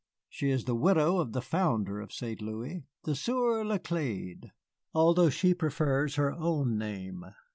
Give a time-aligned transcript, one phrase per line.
[0.29, 2.41] She is the widow of the founder of St.
[2.41, 4.49] Louis, the Sieur Laclède,
[4.95, 7.23] although she prefers her own name.